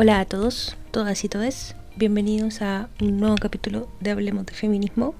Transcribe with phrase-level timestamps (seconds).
[0.00, 1.74] Hola a todos, todas y todes.
[1.96, 5.12] Bienvenidos a un nuevo capítulo de Hablemos de Feminismo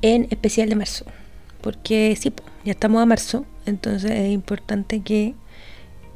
[0.00, 1.04] en especial de marzo.
[1.60, 2.32] Porque sí,
[2.64, 5.34] ya estamos a marzo, entonces es importante que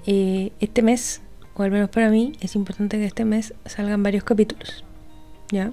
[0.07, 1.21] eh, este mes,
[1.55, 4.83] o al menos para mí, es importante que este mes salgan varios capítulos.
[5.53, 5.71] ¿Ya?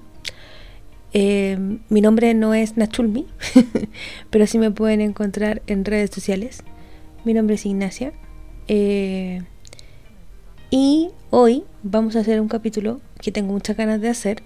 [1.13, 1.57] Eh,
[1.87, 3.27] mi nombre no es Nachulmi,
[4.29, 6.65] pero sí me pueden encontrar en redes sociales.
[7.23, 8.11] Mi nombre es Ignacia.
[8.67, 9.41] Eh,
[10.75, 14.41] y hoy vamos a hacer un capítulo que tengo muchas ganas de hacer,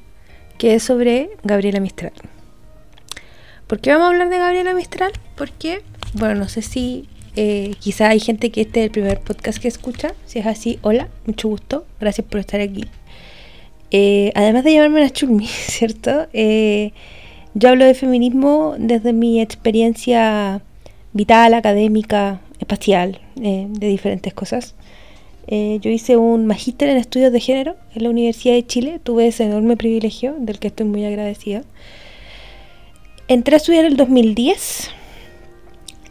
[0.58, 2.12] que es sobre Gabriela Mistral.
[3.66, 5.14] ¿Por qué vamos a hablar de Gabriela Mistral?
[5.38, 5.84] Porque,
[6.16, 9.70] bueno, no sé si eh, quizá hay gente que este es el primer podcast que
[9.70, 10.16] escucha.
[10.26, 12.84] Si es así, hola, mucho gusto, gracias por estar aquí.
[13.92, 16.28] Eh, además de llamarme una chulmi, ¿cierto?
[16.34, 16.92] Eh,
[17.54, 20.62] yo hablo de feminismo desde mi experiencia
[21.14, 24.76] vital, académica, espacial, de diferentes cosas.
[25.48, 29.00] Eh, yo hice un magíster en estudios de género en la Universidad de Chile.
[29.02, 31.64] Tuve ese enorme privilegio del que estoy muy agradecida.
[33.30, 34.90] Entré a estudiar el 2010.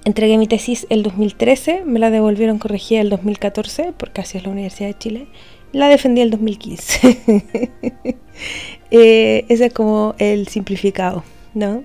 [0.05, 1.85] Entregué mi tesis el 2013.
[1.85, 5.27] Me la devolvieron corregida el 2014 porque así es la Universidad de Chile.
[5.73, 7.19] La defendí el 2015.
[8.91, 11.85] eh, ese es como el simplificado, ¿no?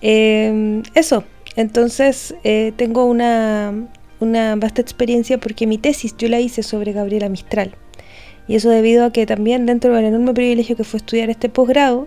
[0.00, 1.22] Eh, eso.
[1.54, 2.34] Entonces
[2.76, 3.88] tengo una
[4.22, 7.74] una vasta experiencia porque mi tesis yo la hice sobre Gabriela Mistral.
[8.46, 12.06] Y eso debido a que también dentro del enorme privilegio que fue estudiar este posgrado,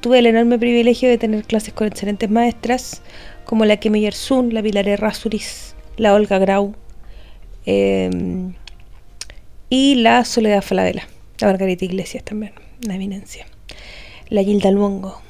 [0.00, 3.02] tuve el enorme privilegio de tener clases con excelentes maestras
[3.44, 6.74] como la Kemi Yersun, la Pilar Errázuriz, la Olga Grau
[7.64, 8.54] em,
[9.68, 11.08] y la Soledad Falabella,
[11.40, 12.52] la Margarita Iglesias también,
[12.84, 13.46] una eminencia.
[14.28, 15.20] La Gilda Luongo,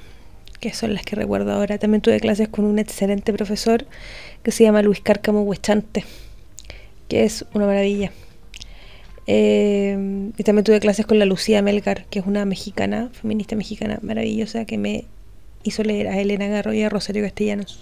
[0.60, 1.78] que son las que recuerdo ahora.
[1.78, 3.86] También tuve clases con un excelente profesor
[4.42, 6.04] que se llama Luis Cárcamo Huechante
[7.08, 8.12] que es una maravilla.
[9.26, 13.98] Eh, y también tuve clases con la Lucía Melgar, que es una mexicana, feminista mexicana
[14.02, 15.04] maravillosa, que me
[15.62, 17.80] hizo leer a Elena Garro y a Rosario Castellanos.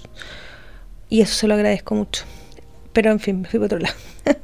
[1.11, 2.25] Y eso se lo agradezco mucho.
[2.93, 3.95] Pero en fin, me fui por otro lado.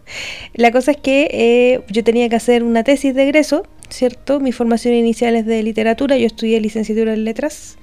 [0.55, 4.41] la cosa es que eh, yo tenía que hacer una tesis de egreso, ¿cierto?
[4.41, 7.77] Mi formación inicial es de literatura, yo estudié licenciatura en letras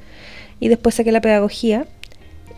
[0.59, 1.87] y después saqué la pedagogía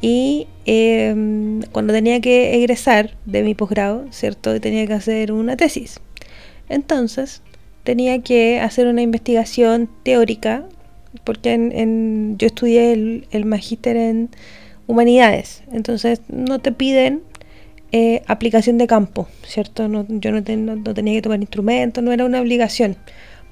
[0.02, 4.60] y em, cuando tenía que egresar de mi posgrado, ¿cierto?
[4.62, 6.00] Tenía que hacer una tesis.
[6.70, 7.42] Entonces,
[7.84, 10.64] tenía que hacer una investigación teórica,
[11.24, 14.30] porque en, yo estudié el, magíster en
[14.88, 17.24] humanidades, entonces no te piden
[17.92, 19.88] eh, aplicación de campo, ¿cierto?
[19.88, 22.96] No, yo no, no, tenía que tomar instrumentos, no era una obligación.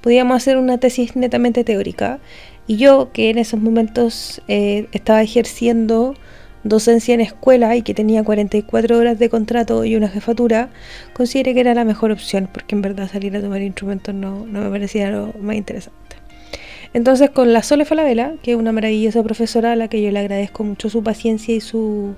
[0.00, 2.20] Podíamos hacer una tesis netamente teórica.
[2.68, 6.14] Y yo, que en esos momentos eh, estaba ejerciendo
[6.64, 10.68] docencia en escuela y que tenía 44 horas de contrato y una jefatura,
[11.14, 14.68] consideré que era la mejor opción, porque en verdad salir a tomar instrumentos no, me
[14.68, 15.98] parecía lo más interesante.
[16.92, 20.18] Entonces con la Sole Falabella, que es una maravillosa profesora a la que yo le
[20.18, 22.16] agradezco mucho su paciencia y su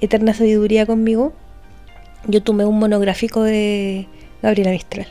[0.00, 1.34] eterna sabiduría conmigo,
[2.26, 4.06] yo tomé un monográfico de
[4.42, 5.06] Gabriela Mistral.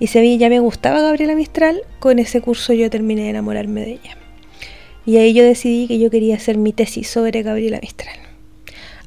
[0.00, 3.30] Y si a mí ya me gustaba Gabriela Mistral, con ese curso yo terminé de
[3.30, 4.16] enamorarme de ella.
[5.06, 8.16] Y ahí yo decidí que yo quería hacer mi tesis sobre Gabriela Mistral.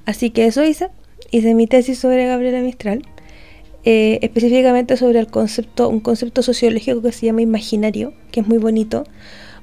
[0.05, 0.89] Así que eso hice.
[1.31, 3.01] Hice mi tesis sobre Gabriela Mistral.
[3.85, 8.57] Eh, específicamente sobre el concepto, un concepto sociológico que se llama imaginario, que es muy
[8.57, 9.03] bonito,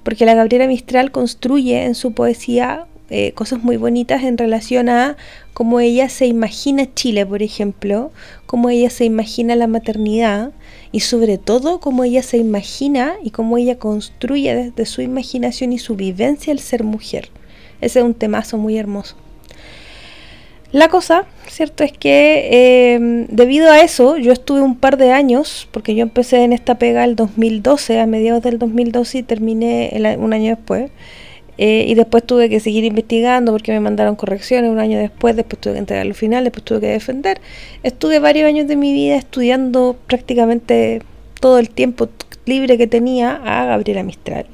[0.03, 5.17] porque la Gabriela Mistral construye en su poesía eh, cosas muy bonitas en relación a
[5.55, 8.11] cómo ella se imagina Chile, por ejemplo,
[8.47, 10.53] cómo ella se imagina la maternidad,
[10.93, 15.79] y sobre todo cómo ella se imagina y cómo ella construye desde su imaginación y
[15.79, 17.29] su vivencia el ser mujer.
[17.81, 19.17] Ese es un temazo muy hermoso.
[20.73, 25.69] La cosa, cierto, es que em, debido a eso yo estuve un par de años,
[25.73, 30.33] porque yo empecé en esta pega el 2012, a mediados del 2012 y terminé un
[30.33, 30.91] año después.
[31.63, 35.61] Eh, y después tuve que seguir investigando porque me mandaron correcciones un año después, después
[35.61, 37.39] tuve que entregar al final, después tuve que defender.
[37.83, 41.03] Estuve varios años de mi vida estudiando prácticamente
[41.39, 42.09] todo el tiempo
[42.47, 44.47] libre que tenía a Gabriela Mistral.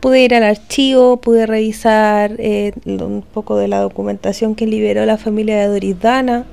[0.00, 5.18] Pude ir al archivo, pude revisar eh, un poco de la documentación que liberó la
[5.18, 6.44] familia de Doris Dana.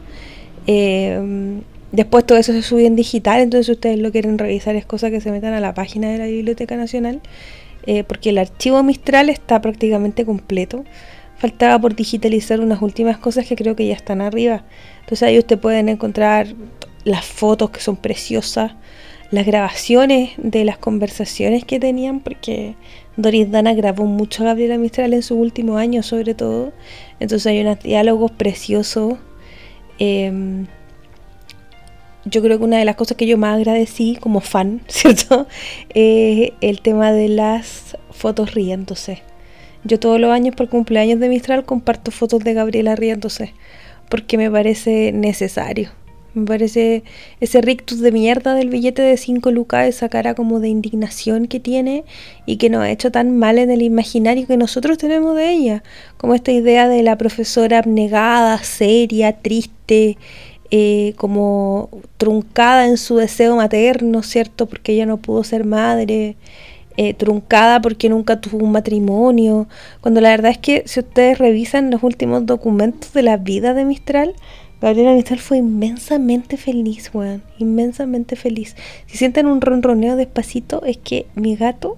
[0.67, 1.59] Eh,
[1.91, 5.09] después todo eso se subió en digital, entonces si ustedes lo quieren revisar es cosa
[5.09, 7.21] que se metan a la página de la Biblioteca Nacional
[7.85, 10.83] eh, porque el archivo Mistral está prácticamente completo.
[11.37, 14.63] Faltaba por digitalizar unas últimas cosas que creo que ya están arriba.
[15.01, 16.47] Entonces ahí ustedes pueden encontrar
[17.05, 18.73] las fotos que son preciosas,
[19.31, 22.75] las grabaciones de las conversaciones que tenían, porque
[23.15, 26.73] Doris Dana grabó mucho a Gabriela Mistral en su último año sobre todo.
[27.19, 29.15] Entonces hay unos diálogos preciosos.
[29.97, 30.67] Em,
[32.25, 35.47] yo creo que una de las cosas que yo más agradecí como fan, ¿cierto?
[35.93, 39.21] Eh, el tema de las fotos riéndose.
[39.83, 43.53] Yo todos los años por cumpleaños de Mistral comparto fotos de Gabriela riéndose,
[44.09, 45.91] porque me parece necesario.
[46.35, 47.03] Me parece
[47.39, 51.59] ese rictus de mierda del billete de 5 lucas, esa cara como de indignación que
[51.59, 52.03] tiene
[52.45, 55.83] y que nos ha hecho tan mal en el imaginario que nosotros tenemos de ella.
[56.17, 60.17] Como esta idea de la profesora abnegada, seria, triste,
[60.71, 64.65] eh, como truncada en su deseo materno, ¿cierto?
[64.67, 66.35] Porque ella no pudo ser madre.
[66.97, 69.69] Eh, truncada porque nunca tuvo un matrimonio,
[70.01, 73.85] cuando la verdad es que si ustedes revisan los últimos documentos de la vida de
[73.85, 74.35] Mistral,
[74.81, 77.43] Gabriela Mistral fue inmensamente feliz, weón.
[77.57, 78.75] Inmensamente feliz.
[79.07, 81.97] Si sienten un ronroneo despacito, es que mi gato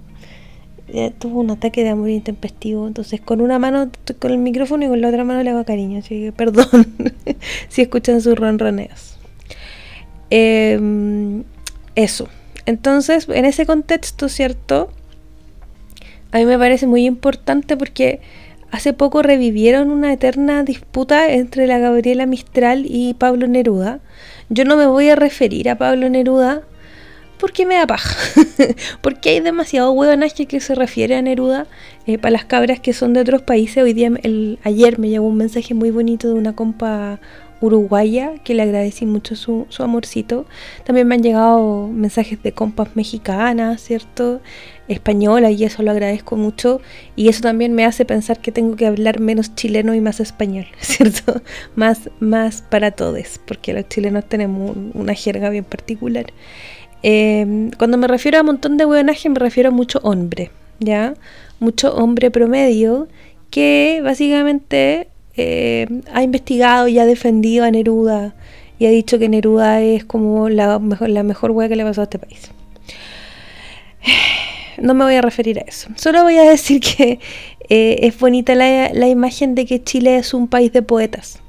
[0.94, 2.88] eh, tuvo un ataque de amor intempestivo.
[2.88, 5.64] Entonces, con una mano estoy con el micrófono y con la otra mano le hago
[5.64, 6.00] cariño.
[6.00, 6.88] Así que perdón
[7.70, 9.18] si escuchan sus ronroneos.
[10.30, 11.44] Em,
[11.96, 12.28] eso.
[12.66, 14.92] Entonces, en ese contexto, ¿cierto?
[16.32, 18.22] A mí me parece muy importante porque
[18.72, 24.00] hace poco revivieron una eterna disputa entre la Gabriela Mistral y Pablo Neruda.
[24.50, 26.64] Yo no me voy a referir a Pablo Neruda
[27.42, 28.16] porque me da paja.
[29.02, 31.66] porque hay demasiado huevonaje que se refiere a Neruda.
[32.06, 34.12] Eh, para las cabras que son de otros países, hoy día,
[34.64, 37.20] ayer me llegó un mensaje muy bonito de una compa
[37.60, 40.46] uruguaya, que le agradecí mucho su, amorcito.
[40.84, 44.42] También me han llegado mensajes de compas mexicanas, ¿cierto?
[44.88, 46.80] Españolas, y eso lo agradezco mucho.
[47.16, 50.68] Y eso también me hace pensar que tengo que hablar menos chileno y más español,
[50.80, 51.42] ¿cierto?
[51.76, 56.26] Más, más para todos, porque los chilenos tenemos una jerga bien particular.
[57.04, 61.16] Em, cuando me refiero a un montón de hueonaje, me refiero a mucho hombre, ¿ya?
[61.60, 63.08] Mucho hombre promedio
[63.50, 68.36] que básicamente eh, ha investigado y ha defendido a Neruda
[68.80, 72.06] y ha dicho que Neruda es como la mejor, la mejor que le pasó a
[72.06, 72.52] este país.
[74.82, 75.90] No me voy a referir a eso.
[75.96, 77.20] Solo voy a decir que
[77.70, 81.41] eh, es bonita la, la imagen de que Chile es un país de poetas.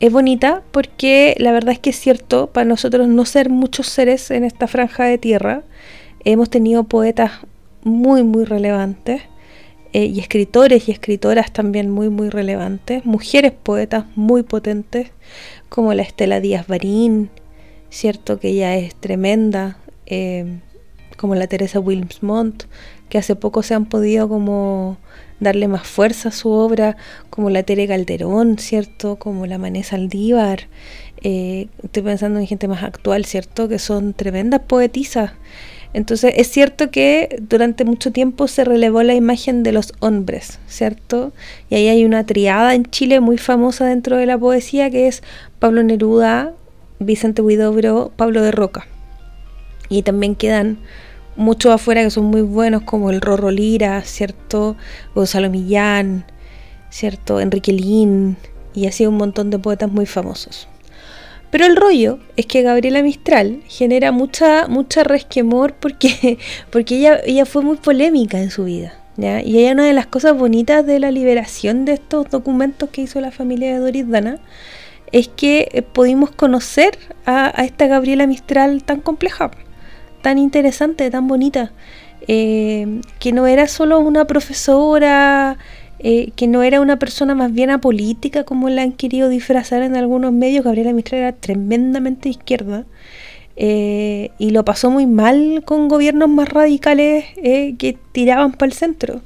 [0.00, 4.30] Es bonita porque la verdad es que es cierto, para nosotros no ser muchos seres
[4.30, 5.62] en esta franja de tierra,
[6.24, 7.32] hemos tenido poetas
[7.82, 9.20] muy, muy relevantes
[9.92, 15.10] eh, y escritores y escritoras también muy muy relevantes, mujeres poetas muy potentes
[15.68, 17.28] como la Estela Díaz Barín,
[17.90, 19.76] cierto que ella es tremenda,
[20.06, 20.60] eh,
[21.18, 22.64] como la Teresa Wilmsmont,
[23.10, 24.96] que hace poco se han podido como
[25.40, 26.96] darle más fuerza a su obra,
[27.30, 29.16] como la Tere Calderón, ¿cierto?
[29.16, 30.68] Como la Mané Saldívar.
[31.22, 33.68] Eh, estoy pensando en gente más actual, ¿cierto?
[33.68, 35.32] Que son tremendas poetisas.
[35.92, 41.32] Entonces es cierto que durante mucho tiempo se relevó la imagen de los hombres, ¿cierto?
[41.68, 45.22] Y ahí hay una triada en Chile muy famosa dentro de la poesía que es
[45.58, 46.52] Pablo Neruda,
[47.00, 48.86] Vicente Huidobro, Pablo de Roca.
[49.88, 50.78] Y también quedan
[51.40, 54.76] muchos afuera que son muy buenos como el Rorro Lira, ¿cierto?
[55.14, 56.26] Gonzalo Millán,
[56.90, 57.40] ¿cierto?
[57.40, 58.36] Enrique Lin
[58.74, 60.68] y así un montón de poetas muy famosos.
[61.50, 66.38] Pero el rollo es que Gabriela Mistral genera mucha, mucha resquemor porque,
[66.70, 68.92] porque ella, ella fue muy polémica en su vida.
[69.16, 69.42] ¿ya?
[69.42, 73.18] Y ella una de las cosas bonitas de la liberación de estos documentos que hizo
[73.20, 74.38] la familia de Doris Dana
[75.10, 79.50] es que eh, pudimos conocer a, a, esta Gabriela Mistral tan compleja,
[80.22, 81.72] tan interesante, tan bonita,
[82.28, 85.58] eh, que no era solo una profesora
[85.98, 89.96] eh, que no era una persona más bien apolítica como la han querido disfrazar en
[89.96, 90.64] algunos medios.
[90.64, 92.86] Gabriela Mistral era tremendamente izquierda
[93.56, 99.22] eh, y lo pasó muy mal con gobiernos más radicales que tiraban para el centro.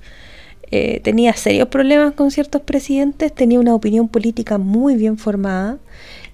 [1.02, 5.78] tenía serios problemas con ciertos presidentes, tenía una opinión política muy bien formada.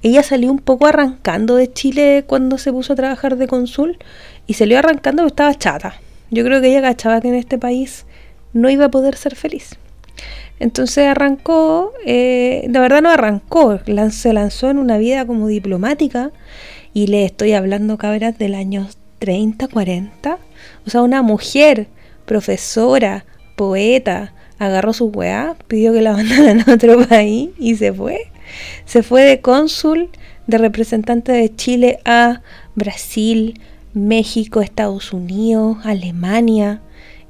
[0.02, 3.98] Ella salió un poco arrancando de Chile cuando se puso a trabajar de cónsul
[4.50, 5.94] y salió arrancando porque estaba chata.
[6.32, 8.04] Yo creo que ella cachaba que en este país
[8.52, 9.76] no iba a poder ser feliz.
[10.58, 13.78] Entonces arrancó, eh, de verdad no arrancó,
[14.10, 16.32] se lanzó en una vida como diplomática
[16.92, 18.88] y le estoy hablando cabras del año
[19.20, 20.38] 30, 40.
[20.84, 21.86] O sea, una mujer,
[22.24, 28.32] profesora, poeta, agarró su weá, pidió que la mandaran a otro país y se fue.
[28.84, 30.10] Se fue de cónsul,
[30.48, 32.42] de representante de Chile a
[32.74, 33.60] Brasil,
[33.94, 36.80] México, Estados Unidos, Alemania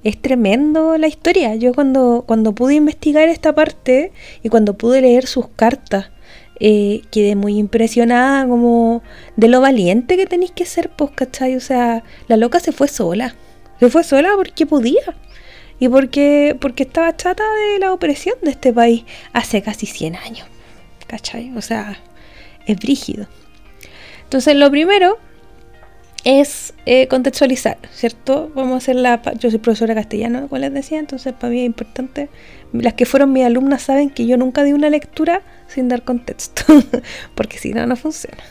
[0.03, 1.55] es tremendo la historia.
[1.57, 4.13] Yo cuando, cuando pude investigar esta parte
[4.43, 6.11] y cuando pude leer sus cartas,
[6.59, 9.03] eh, quedé muy impresionada como
[9.37, 11.57] de lo valiente que tenéis que ser, pues, ¿cachai?
[11.57, 13.35] O sea, la loca se fue sola.
[13.79, 15.17] Se fue sola porque podía.
[15.79, 20.47] Y porque, porque estaba chata de la opresión de este país hace casi 100 años.
[21.07, 21.57] ¿Cachai?
[21.57, 21.99] O sea,
[22.67, 23.27] es brígido.
[24.25, 25.19] Entonces, lo primero
[26.25, 28.51] es eh, contextualizar, ¿cierto?
[28.55, 29.23] Vamos a hacer la...
[29.39, 32.29] Yo soy profesora castellana, como les decía, entonces para mí es importante.
[32.73, 36.65] Las que fueron mis alumnas saben que yo nunca di una lectura sin dar contexto,
[37.35, 38.43] porque si no, no funciona.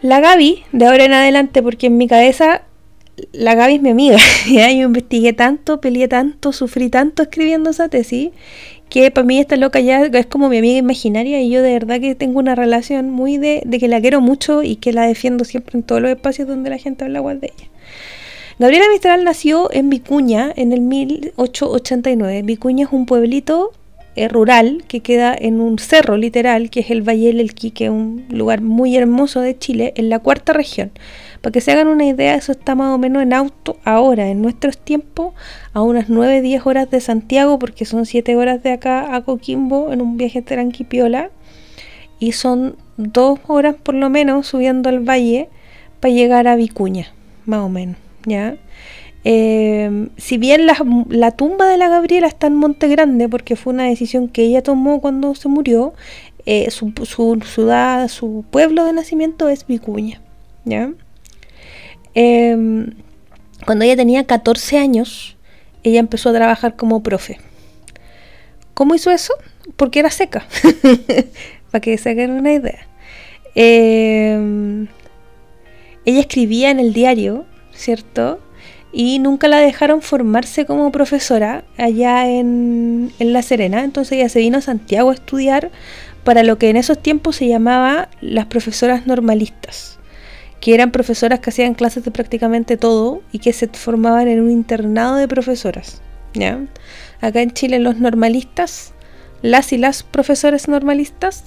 [0.00, 2.62] La Gaby, de ahora en adelante, porque en mi cabeza
[3.32, 8.30] la Gaby es mi amiga, yo investigué tanto, peleé tanto, sufrí tanto escribiendo esa tesis,
[8.94, 12.00] que para mí esta loca ya es como mi amiga imaginaria y yo de verdad
[12.00, 15.76] que tengo una relación muy de, que la quiero mucho y que la defiendo siempre
[15.76, 17.68] en todos los espacios donde la gente habla igual de ella.
[18.60, 22.42] Gabriela Mistral nació en Vicuña en el 1889.
[22.42, 23.72] Vicuña es un pueblito
[24.14, 28.26] eh, rural que queda en un cerro literal, que es el Valle del Quique, un
[28.30, 30.92] lugar muy hermoso de Chile, en la cuarta región.
[31.44, 34.40] Para que se hagan una idea, eso está más o menos en auto ahora, en
[34.40, 35.34] nuestros tiempos,
[35.74, 40.00] a unas 9-10 horas de Santiago, porque son 7 horas de acá a Coquimbo en
[40.00, 41.28] un viaje tranquipiola.
[42.18, 45.50] Y son 2 horas por lo menos subiendo al valle
[46.00, 47.12] para llegar a Vicuña,
[47.44, 48.56] más o menos, ¿ya?
[49.24, 53.84] Eh, si bien la, tumba de la Gabriela está en Monte Grande, porque fue una
[53.84, 55.92] decisión que ella tomó cuando se murió,
[56.46, 60.22] eh, su, su, ciudad, su pueblo de nacimiento es Vicuña.
[60.64, 60.90] ¿ya?
[62.14, 62.92] Em,
[63.66, 65.36] cuando ella tenía 14 años,
[65.82, 67.38] ella empezó a trabajar como profe.
[68.74, 69.34] ¿Cómo hizo eso?
[69.76, 70.46] Porque era seca,
[71.70, 72.86] para que se hagan una idea.
[73.54, 74.86] Em,
[76.04, 78.40] ella escribía en el diario, ¿cierto?
[78.92, 83.82] Y nunca la dejaron formarse como profesora allá en, en La Serena.
[83.82, 85.70] Entonces ella se vino a Santiago a estudiar
[86.22, 89.98] para lo que en esos tiempos se llamaba las profesoras normalistas
[90.64, 94.50] que eran profesoras que hacían clases de prácticamente todo y que se formaban en un
[94.50, 96.00] internado de profesoras.
[96.32, 96.58] ¿ya?
[97.20, 98.94] Acá en Chile los normalistas,
[99.42, 101.44] las y las profesores normalistas,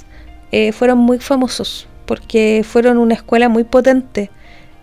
[0.52, 4.30] eh, fueron muy famosos porque fueron una escuela muy potente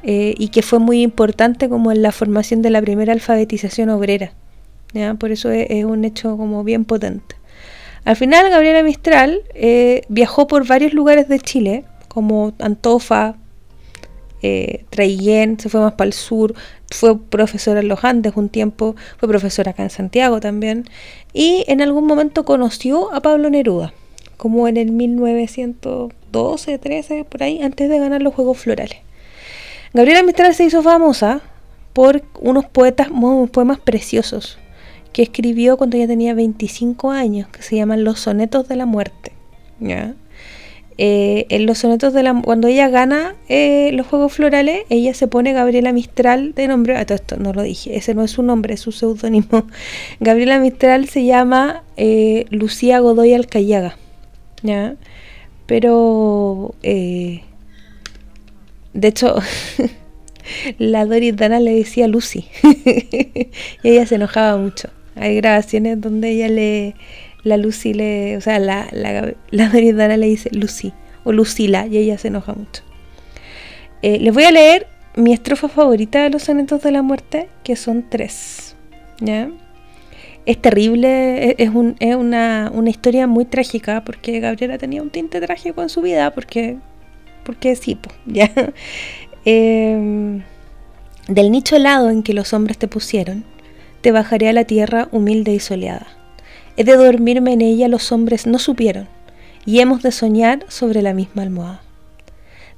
[0.02, 4.32] eh, y que fue muy importante como en la formación de la primera alfabetización obrera.
[4.94, 5.14] ¿ya?
[5.14, 7.36] Por eso es, un hecho como bien potente.
[8.04, 13.36] Al final Gabriela Mistral eh, viajó por varios lugares de Chile, como Antofa,
[14.44, 16.54] eh, se fue más para el sur,
[16.90, 20.84] fue profesora en los Andes un tiempo, fue profesora acá en Santiago también,
[21.32, 23.94] y en algún momento conoció a Pablo Neruda,
[24.36, 28.98] como en el 1912, 13, por ahí, antes de ganar los Juegos Florales.
[29.94, 31.40] Gabriela Mistral se hizo famosa
[31.94, 34.58] por unos poetas, unos poemas preciosos
[35.12, 39.32] que escribió cuando ella tenía 25 años, que se llaman Los Sonetos de la Muerte.
[39.80, 40.14] ¿ya?
[40.96, 45.26] Eh, en los sonetos de la cuando ella gana eh, los Juegos Florales, ella se
[45.26, 48.44] pone Gabriela Mistral de nombre, a todo esto no lo dije, ese no es su
[48.44, 49.66] nombre, es su seudónimo.
[50.20, 53.96] Gabriela Mistral se llama eh, Lucía Godoy Alcayaga,
[54.62, 54.94] ¿ya?
[55.66, 57.42] Pero, de
[59.02, 59.36] hecho,
[60.78, 63.48] la Doris Dana le decía Lucy, y
[63.82, 64.90] ella se enojaba mucho.
[65.16, 66.94] Hay grabaciones donde ella le
[67.44, 70.92] la Lucy le, o sea, la, la, la le dice Lucy
[71.24, 72.82] o Lucila y ella se enoja mucho.
[74.02, 74.86] Eh, les voy a leer
[75.16, 78.76] mi estrofa favorita de los sonetos de la muerte, que son tres.
[79.20, 79.50] ¿ya?
[80.46, 85.40] Es terrible, es, un, es una, una, historia muy trágica porque Gabriela tenía un tinte
[85.40, 86.76] trágico en su vida, porque,
[87.44, 88.50] porque sí, ¿ya?
[89.46, 90.42] Em,
[91.28, 93.44] del nicho helado en que los hombres te pusieron,
[94.00, 96.23] te bajaré a la tierra humilde y soleada
[96.76, 99.08] He de dormirme en ella los hombres no supieron,
[99.64, 101.82] y hemos de soñar sobre la misma almohada.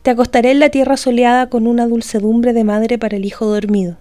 [0.02, 3.96] Te acostaré en la tierra soleada con una dulcedumbre de madre para el hijo dormido,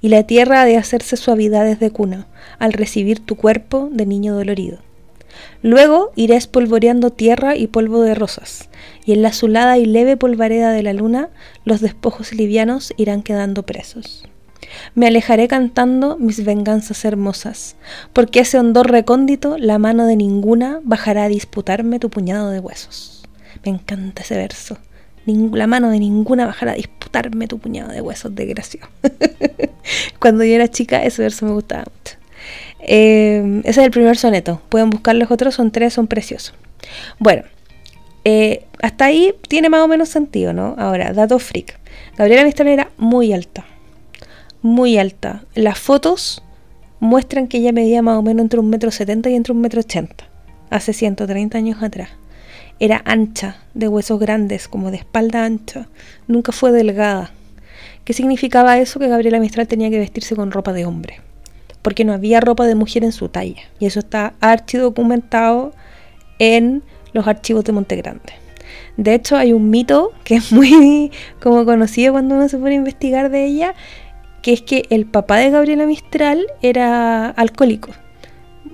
[0.00, 2.26] y la tierra ha de hacerse suavidades de cuna
[2.58, 4.78] al recibir tu cuerpo de niño dolorido.
[5.62, 8.68] Luego iré espolvoreando tierra y polvo de rosas,
[9.04, 11.30] y en la azulada y leve polvareda de la luna
[11.64, 14.24] los despojos livianos irán quedando presos.
[14.94, 17.76] Me alejaré cantando mis venganzas hermosas,
[18.12, 23.22] porque ese hondor recóndito la mano de ninguna bajará a disputarme tu puñado de huesos.
[23.64, 24.78] Me encanta ese verso.
[25.26, 28.88] la mano de ninguna bajará a disputarme tu puñado de huesos, desgraciado.
[30.18, 32.16] Cuando yo era chica, ese verso me gustaba mucho.
[32.80, 34.60] Eh, ese es el primer soneto.
[34.68, 36.54] Pueden buscar los otros, son tres, son preciosos.
[37.18, 37.44] Bueno,
[38.24, 40.74] eh, hasta ahí tiene más o menos sentido, ¿no?
[40.78, 41.78] Ahora, dato freak.
[42.16, 43.64] Gabriela Mistral era muy alta
[44.62, 45.44] muy alta.
[45.54, 46.42] Las fotos
[47.00, 49.80] muestran que ella medía más o menos entre un metro setenta y entre un metro
[49.80, 50.24] ochenta,
[50.70, 52.10] hace 130 años atrás.
[52.78, 55.88] Era ancha, de huesos grandes, como de espalda ancha.
[56.26, 57.30] Nunca fue delgada.
[58.04, 58.98] ¿Qué significaba eso?
[58.98, 61.20] Que Gabriela Mistral tenía que vestirse con ropa de hombre.
[61.82, 63.62] Porque no había ropa de mujer en su talla.
[63.78, 65.72] Y eso está archidocumentado
[66.38, 68.32] en los archivos de Monte Grande.
[68.96, 72.78] De hecho, hay un mito que es muy como conocido cuando uno se pone a
[72.78, 73.74] investigar de ella,
[74.42, 77.90] que es que el papá de Gabriela Mistral era alcohólico.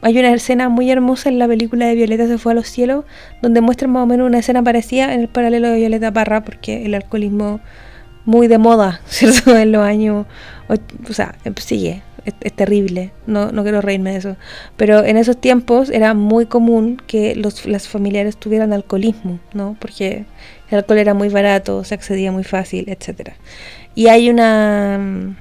[0.00, 3.04] Hay una escena muy hermosa en la película de Violeta se fue a los cielos,
[3.42, 6.86] donde muestran más o menos una escena parecida en el paralelo de Violeta Parra, porque
[6.86, 7.60] el alcoholismo
[8.24, 9.56] muy de moda, ¿cierto?
[9.56, 10.26] En los años,
[10.68, 14.36] o sea, sigue, es, terrible, no, no quiero reírme de eso,
[14.76, 19.76] pero en esos tiempos era muy común que los, las familiares tuvieran alcoholismo, ¿no?
[19.80, 20.26] Porque
[20.70, 23.32] el alcohol era muy barato, se accedía muy fácil, etc.
[23.94, 25.36] Y hay una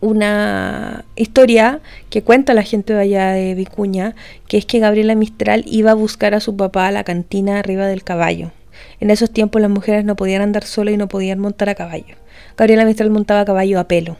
[0.00, 4.14] una historia que cuenta la gente de allá de Vicuña,
[4.48, 7.86] que es que Gabriela Mistral iba a buscar a su papá a la cantina arriba
[7.86, 8.50] del caballo.
[8.98, 12.16] En esos tiempos las mujeres no podían andar solas y no podían montar a caballo.
[12.56, 14.16] Gabriela Mistral montaba a caballo a pelo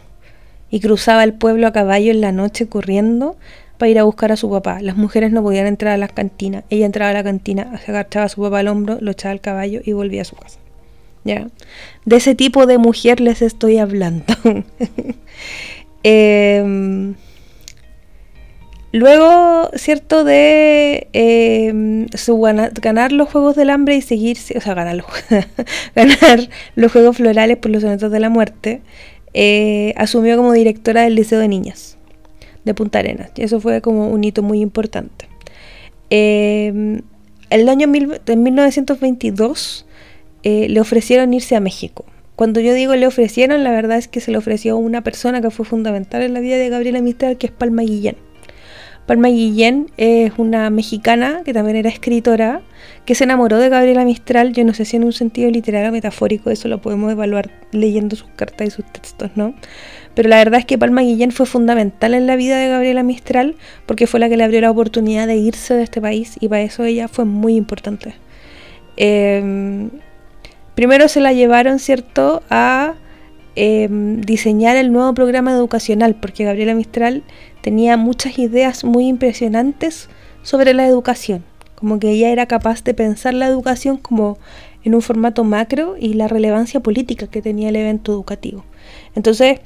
[0.70, 3.37] y cruzaba el pueblo a caballo en la noche corriendo
[3.78, 4.80] para ir a buscar a su papá.
[4.82, 6.64] Las mujeres no podían entrar a las cantinas.
[6.68, 9.80] Ella entraba a la cantina, agachaba a su papá al hombro, lo echaba al caballo
[9.82, 10.58] y volvía a su casa.
[11.24, 11.48] ¿Ya?
[12.04, 14.34] De ese tipo de mujer les estoy hablando.
[16.02, 17.14] Em,
[18.92, 20.24] luego, ¿cierto?
[20.24, 25.06] De su ganar los Juegos del Hambre y seguirse, o sea, ganar los,
[25.94, 28.80] ganar los Juegos Florales por los Sonetos de la Muerte,
[29.34, 31.98] eh, asumió como directora del Liceo de Niñas
[32.64, 33.30] de Punta Arenas.
[33.36, 35.28] Y eso fue como un hito muy importante.
[36.10, 37.02] Eh,
[37.50, 39.86] el año mil, 1922
[40.42, 42.04] eh, le ofrecieron irse a México.
[42.37, 45.50] Cuando yo digo le ofrecieron, la verdad es que se le ofreció una persona que
[45.50, 48.16] fue fundamental en la vida de Gabriela Mistral, que es Palma Guillén.
[49.06, 52.62] Palma Guillén es una mexicana que también era escritora,
[53.04, 55.92] que se enamoró de Gabriela Mistral, yo no sé si en un sentido literal o
[55.92, 59.52] metafórico, eso lo podemos evaluar leyendo sus cartas y sus textos, ¿no?
[60.14, 63.56] Pero la verdad es que Palma Guillén fue fundamental en la vida de Gabriela Mistral
[63.87, 66.62] porque fue la que le abrió la oportunidad de irse de este país y para
[66.62, 68.14] eso ella fue muy importante.
[68.97, 69.90] Em,
[70.74, 72.94] primero se la llevaron, ¿cierto?, a
[73.56, 77.22] em, diseñar el nuevo programa educacional, porque Gabriela Mistral
[77.60, 80.08] tenía muchas ideas muy impresionantes
[80.42, 84.38] sobre la educación, como que ella era capaz de pensar la educación como
[84.84, 88.64] en un formato macro y la relevancia política que tenía el evento educativo.
[89.14, 89.60] Entonces,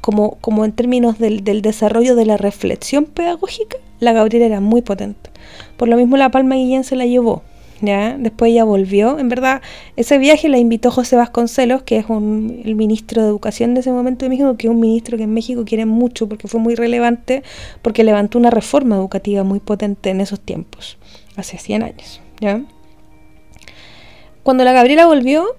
[0.00, 5.30] como, en términos del, del desarrollo de la reflexión pedagógica, la Gabriela era muy potente.
[5.76, 7.42] Por lo mismo la Palma Guillén se la llevó,
[7.80, 9.18] Después ella volvió.
[9.18, 9.62] En verdad,
[9.96, 14.24] ese viaje la invitó José Vasconcelos, que es el ministro de Educación de ese momento
[14.24, 17.42] de México, que es un ministro que en México quiere mucho porque fue muy relevante,
[17.82, 20.98] porque levantó una reforma educativa muy potente en esos tiempos,
[21.36, 22.62] hace 100 años, ¿ya?
[24.42, 25.56] Cuando la Gabriela volvió,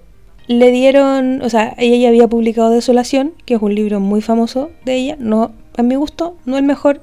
[0.48, 4.70] le dieron, o sea, ella ya había publicado Desolación, que es un libro muy famoso
[4.86, 7.02] de ella, no, a mi gusto, no el mejor,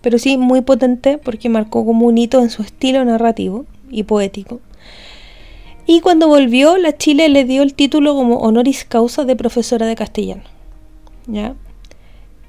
[0.00, 4.60] pero sí muy potente porque marcó como un hito en su estilo narrativo, y poético.
[5.86, 9.96] Y cuando volvió, la Chile le dio el título como honoris causa de profesora de
[9.96, 10.42] castellano.
[11.26, 11.54] ¿ya?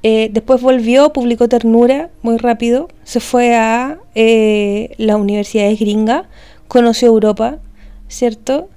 [0.03, 6.29] Eh, después volvió, publicó Ternura muy rápido, se fue a eh, la Universidad de Gringa,
[6.67, 7.59] conoció Europa,
[8.07, 8.69] ¿cierto?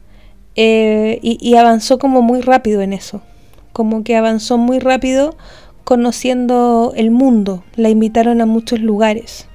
[0.57, 3.23] Eh, y, y, avanzó como muy rápido en eso,
[3.73, 5.35] como que avanzó muy rápido
[5.83, 9.49] conociendo el mundo, la invitaron a muchos lugares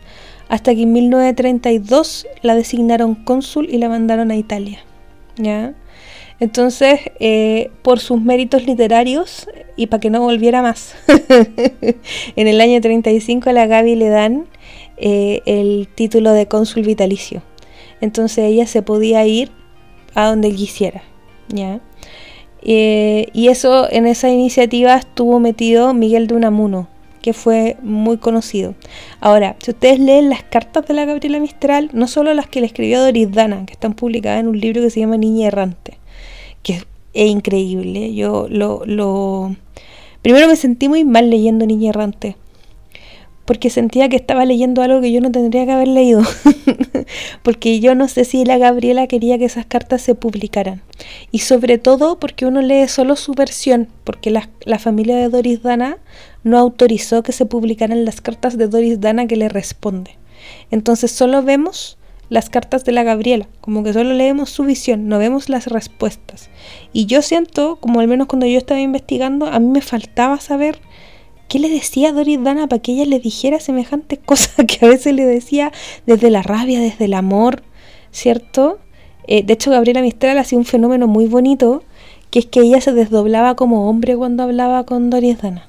[0.49, 4.79] hasta que en 1932 la designaron cónsul y la mandaron a Italia.
[5.37, 5.73] ¿ya?
[6.39, 10.95] Entonces, eh, por sus méritos literarios y para que no volviera más,
[12.35, 14.47] en el año 35 a la Gaby le dan
[14.97, 17.43] eh, el título de cónsul vitalicio.
[18.01, 19.51] Entonces ella se podía ir
[20.15, 21.03] a donde quisiera.
[21.49, 21.79] ¿ya?
[22.61, 26.87] Eh, y eso en esa iniciativa estuvo metido Miguel de Unamuno,
[27.21, 28.75] que fue muy conocido.
[29.19, 32.67] Ahora, si ustedes leen las cartas de la Gabriela Mistral, no solo las que le
[32.67, 35.97] escribió Doris Dana, que están publicadas en un libro que se llama Niña Errante,
[36.63, 38.13] que es, increíble.
[38.13, 39.55] Yo lo, lo...
[40.21, 42.35] Primero me sentí muy mal leyendo Niña Errante,
[43.49, 46.21] porque sentía que estaba leyendo algo que yo no tendría que haber leído.
[47.43, 50.83] porque yo no sé si la Gabriela quería que esas cartas se publicaran.
[51.31, 55.63] Y sobre todo porque uno lee solo su versión, porque la, la familia de Doris
[55.63, 55.97] Dana
[56.43, 60.17] no autorizó que se publicaran las cartas de Doris Dana que le responde.
[60.71, 61.97] Entonces solo vemos
[62.29, 66.49] las cartas de la Gabriela, como que solo leemos su visión, no vemos las respuestas.
[66.93, 70.79] Y yo siento, como al menos cuando yo estaba investigando, a mí me faltaba saber
[71.49, 75.13] ¿Qué le decía Doris Dana para que ella le dijera semejantes cosas que a veces
[75.15, 75.71] le decía
[76.05, 77.63] desde la rabia, desde el amor,
[78.11, 78.77] ¿cierto?
[79.27, 81.83] Eh, de hecho, Gabriela Mistral hacía un fenómeno muy bonito,
[82.29, 85.67] que es que ella se desdoblaba como hombre cuando hablaba con Doris Dana.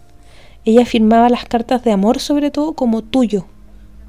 [0.64, 3.46] Ella firmaba las cartas de amor sobre todo como tuyo,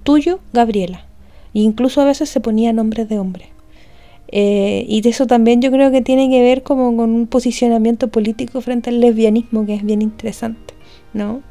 [0.04, 1.06] tuyo, Gabriela.
[1.54, 3.50] E incluso a veces se ponía nombres de hombre.
[4.30, 8.08] Eh, y de eso también yo creo que tiene que ver como con un posicionamiento
[8.08, 10.74] político frente al lesbianismo que es bien interesante,
[11.14, 11.42] ¿no?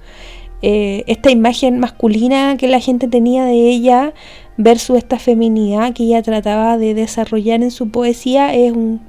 [0.63, 4.13] Eh, esta imagen masculina que la gente tenía de ella
[4.59, 9.01] versus esta feminidad que ella trataba de desarrollar en su poesía es un,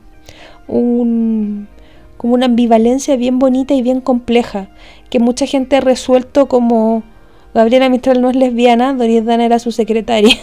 [0.67, 1.67] un
[2.15, 4.69] como una ambivalencia bien bonita y bien compleja,
[5.11, 7.03] que mucha gente ha resuelto como
[7.53, 10.33] Gabriela Mistral no es lesbiana, Doris Dana era su secretaria.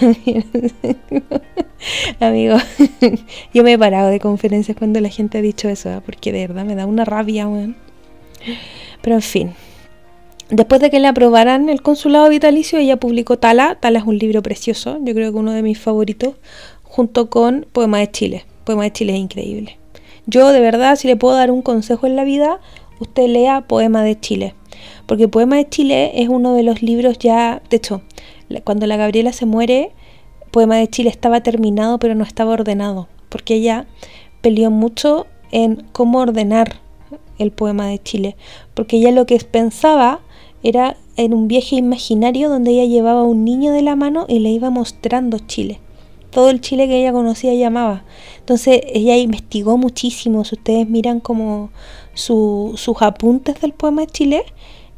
[2.21, 2.59] Amigo,
[3.55, 6.03] yo me he parado de conferencias cuando la gente ha dicho eso, ¿eh?
[6.05, 7.49] porque de verdad me da una rabia,
[9.01, 9.55] Pero en fin.
[10.51, 13.79] Después de que le aprobaran el consulado vitalicio, ella publicó Tala.
[13.81, 16.35] Tala es un libro precioso, yo creo que uno de mis favoritos,
[16.83, 18.45] junto con Poema de Chile.
[18.65, 19.79] Poema de Chile es increíble.
[20.27, 22.61] Yo de verdad, si le puedo dar un consejo en la vida,
[23.01, 24.55] usted lea Poema de Chile
[25.09, 28.03] porque Poema de Chile es uno de los libros ya, de hecho,
[28.63, 29.93] cuando la Gabriela se muere,
[30.51, 33.87] Poema de Chile estaba terminado pero no estaba ordenado, porque ella
[34.43, 36.81] peleó mucho en cómo ordenar
[37.39, 38.37] el poema de Chile,
[38.75, 40.21] porque ella lo que pensaba
[40.63, 44.41] era en un viaje imaginario donde ella llevaba a un niño de la mano y
[44.41, 45.81] le iba mostrando Chile.
[46.31, 48.05] Todo el Chile que ella conocía y amaba.
[48.41, 50.45] Entonces ella investigó muchísimo.
[50.45, 51.71] Si ustedes miran como
[52.13, 54.45] sus apuntes del poema de Chile,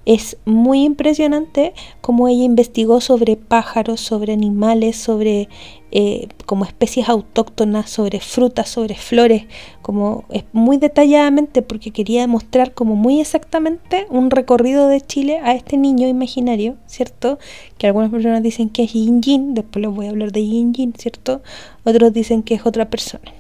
[0.07, 5.49] es muy impresionante cómo ella investigó sobre pájaros, sobre animales, sobre
[5.93, 9.45] eh, como especies autóctonas, sobre frutas, sobre flores,
[9.83, 15.53] como es muy detalladamente porque quería mostrar como muy exactamente un recorrido de Chile a
[15.53, 17.39] este niño imaginario, ¿cierto?
[17.77, 20.73] Que algunas personas dicen que es Yin Yin, después les voy a hablar de Yin
[20.73, 21.43] Yin, ¿cierto?
[21.85, 23.33] Otros dicen que es otra persona.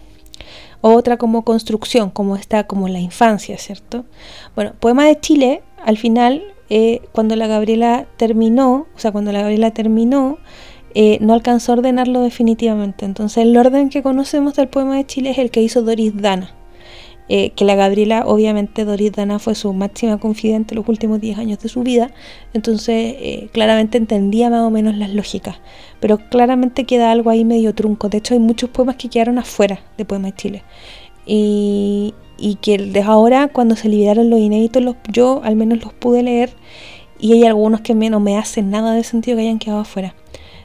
[0.83, 4.07] Otra como construcción, como está como la infancia, ¿cierto?
[4.55, 9.41] Bueno, Poema de Chile al final, eh, cuando la Gabriela terminó, o sea, cuando la
[9.41, 10.39] Gabriela terminó,
[10.95, 13.05] eh, no alcanzó a ordenarlo definitivamente.
[13.05, 16.55] Entonces, el orden que conocemos del poema de Chile es el que hizo Doris Dana.
[17.33, 21.61] Eh, que la Gabriela, obviamente, Doris Dana fue su máxima confidente los últimos 10 años
[21.61, 22.11] de su vida.
[22.55, 25.61] Entonces, claramente entendía más o menos las lógicas.
[26.01, 28.09] Pero claramente queda algo ahí medio trunco.
[28.09, 30.63] De hecho, hay muchos poemas que quedaron afuera de Poema de Chile.
[31.25, 35.93] Y, y que desde ahora cuando se liberaron los inéditos los, yo al menos los
[35.93, 36.51] pude leer
[37.21, 40.15] y hay algunos que no me hacen nada de sentido que hayan quedado afuera.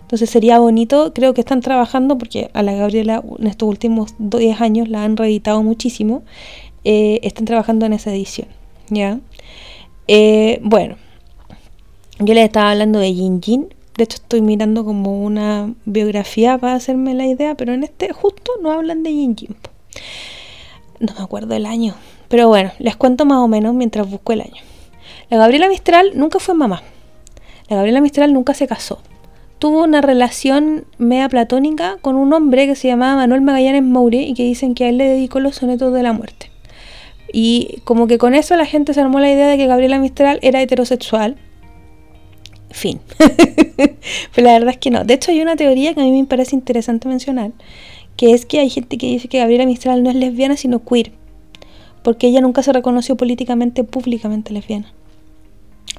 [0.01, 4.61] Entonces sería bonito, creo que están trabajando porque a la Gabriela en estos últimos 10
[4.61, 6.23] años la han reeditado muchísimo,
[6.83, 8.47] eh, están trabajando en esa edición.
[8.89, 9.19] ¿ya?
[10.07, 10.95] Eh, bueno,
[12.19, 16.75] yo les estaba hablando de Yin Jin, de hecho estoy mirando como una biografía para
[16.75, 19.55] hacerme la idea, pero en este justo no hablan de Yin Jin.
[20.99, 21.93] No me acuerdo el año.
[22.29, 24.61] Pero bueno, les cuento más o menos mientras busco el año.
[25.29, 26.81] La Gabriela Mistral nunca fue mamá.
[27.69, 28.99] La Gabriela Mistral nunca se casó.
[29.59, 34.33] Tuvo una relación media platónica con un hombre que se llamaba Manuel Magallanes Moure y
[34.33, 36.51] que dicen que a él le dedicó los sonetos de la muerte.
[37.31, 40.39] Y como que con eso la gente se armó la idea de que Gabriela Mistral
[40.41, 41.37] era heterosexual.
[42.69, 42.99] Fin.
[44.35, 45.03] Pero la verdad es que no.
[45.03, 47.51] De hecho hay una teoría que a mí me parece interesante mencionar,
[48.17, 51.11] que es que hay gente que dice que Gabriela Mistral no es lesbiana, sino queer,
[52.03, 54.91] porque ella nunca se reconoció políticamente, públicamente lesbiana.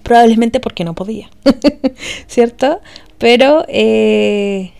[0.03, 1.31] Probablemente porque no podía,
[2.27, 2.81] ¿cierto?
[3.19, 4.73] Pero, eh,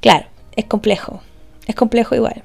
[0.00, 1.20] claro, es complejo,
[1.66, 2.42] es complejo igual.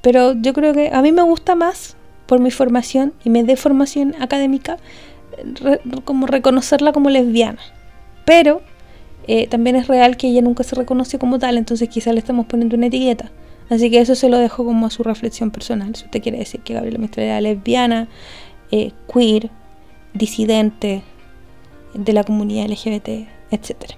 [0.00, 1.96] Pero yo creo que a mí me gusta más,
[2.28, 4.76] por mi formación y me dé formación académica,
[6.04, 7.58] como reconocerla como lesbiana.
[8.24, 8.62] Pero
[9.28, 12.46] eh, también es real que ella nunca se reconoce como tal, entonces quizá le estamos
[12.46, 13.30] poniendo una etiqueta.
[13.68, 15.94] Así que eso se lo dejo como a su reflexión personal.
[15.94, 18.08] Si usted quiere decir que Gabriela Mistral era lesbiana,
[18.70, 19.50] eh, queer,
[20.14, 21.02] disidente
[21.92, 23.92] de la comunidad LGBT, etc.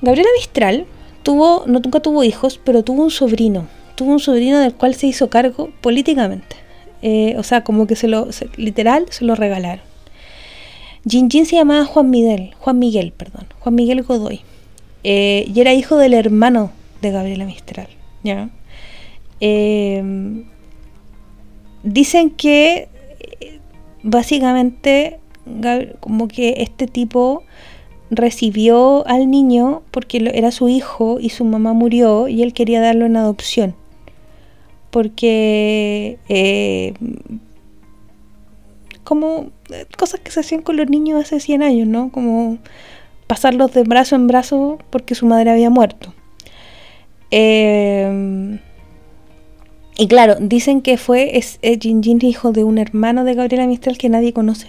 [0.00, 0.86] Gabriela Mistral
[1.22, 3.66] tuvo, no nunca tuvo hijos, pero tuvo un sobrino.
[3.94, 6.56] Tuvo un sobrino del cual se hizo cargo políticamente.
[7.02, 9.87] Eh, o sea, como que se lo, literal, se lo regalaron.
[11.08, 14.40] Jin se llamaba Juan Miguel, Juan Miguel, perdón, Juan Miguel Godoy.
[15.04, 17.88] Eh, y era hijo del hermano de Gabriela Mistral.
[18.24, 18.50] ¿ya?
[19.40, 20.02] Eh,
[21.82, 22.88] dicen que
[23.40, 23.60] eh,
[24.02, 25.18] básicamente
[26.00, 27.42] como que este tipo
[28.10, 33.06] recibió al niño porque era su hijo y su mamá murió y él quería darlo
[33.06, 33.74] en adopción.
[34.90, 36.18] Porque
[39.08, 42.10] como eh, cosas que se hacían con los niños hace 100 años, ¿no?
[42.12, 42.58] Como
[43.26, 46.12] pasarlos de brazo en brazo porque su madre había muerto.
[47.30, 48.58] Em,
[49.96, 53.66] y claro, dicen que fue es, es Jin Jin hijo de un hermano de Gabriela
[53.66, 54.68] Mistral que nadie conoce.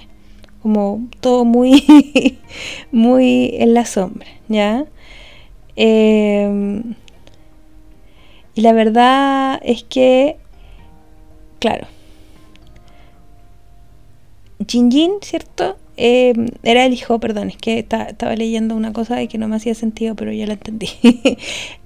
[0.61, 1.83] Como todo muy,
[2.93, 4.85] muy en la sombra, ¿ya?
[5.75, 6.95] Em,
[8.55, 10.37] Y la verdad es que,
[11.59, 11.87] claro,
[14.67, 15.77] Jinjin, ¿cierto?
[16.01, 19.57] Eh, era el hijo, perdón, es que estaba leyendo una cosa y que no me
[19.57, 20.87] hacía sentido, pero ya la entendí.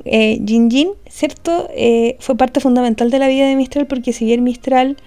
[0.05, 1.67] eh, Jinjin, ¿cierto?
[1.75, 4.97] Eh, fue parte fundamental de la vida de Mistral porque si bien Mistral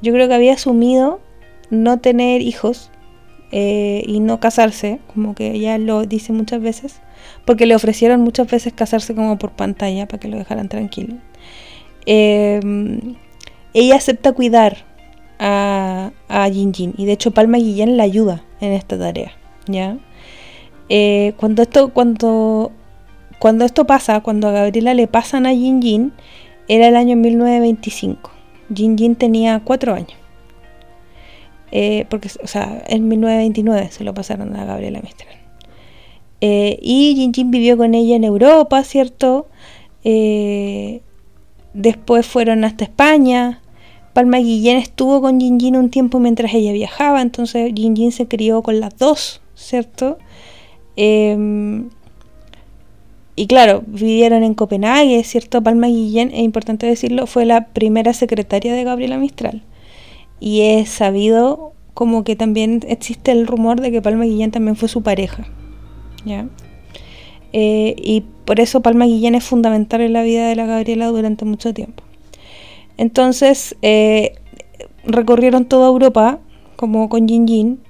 [0.00, 1.20] yo creo que había asumido
[1.70, 2.90] no tener hijos
[3.50, 7.00] eh, y no casarse, como que ella lo dice muchas veces,
[7.44, 11.16] porque le ofrecieron muchas veces casarse como por pantalla para que lo dejaran tranquilo.
[12.06, 14.91] ella acepta cuidar
[15.42, 16.94] a, a Jin Jin.
[16.96, 19.32] Y de hecho Palma Guillén la ayuda en esta tarea.
[19.66, 19.98] ¿ya?
[20.88, 22.72] Eh, cuando, esto, cuando,
[23.38, 26.12] cuando esto pasa, cuando a Gabriela le pasan a Jin Jin,
[26.68, 28.30] era el año 1925.
[28.74, 30.14] Jin Jin tenía cuatro años.
[31.72, 35.34] Eh, porque, o sea, en 1929 se lo pasaron a Gabriela Mistral.
[36.40, 39.48] Eh, y Jin Jin vivió con ella en Europa, ¿cierto?
[41.74, 43.61] después fueron hasta España,
[44.12, 48.80] Palma Guillén estuvo con Jin un tiempo mientras ella viajaba, entonces Jin se crió con
[48.80, 50.18] las dos, ¿cierto?
[50.96, 51.88] Em,
[53.34, 55.62] y claro, vivieron en Copenhague, ¿cierto?
[55.62, 59.62] Palma Guillén, es importante decirlo, fue la primera secretaria de Gabriela Mistral.
[60.38, 64.88] Y es sabido como que también existe el rumor de que Palma Guillén también fue
[64.88, 65.46] su pareja.
[66.26, 66.46] ¿ya?
[67.52, 71.44] Eh, y por eso Palma Guillén es fundamental en la vida de la Gabriela durante
[71.44, 72.02] mucho tiempo.
[73.02, 74.34] Entonces eh,
[75.04, 76.38] recorrieron toda Europa
[76.76, 77.80] como con Jin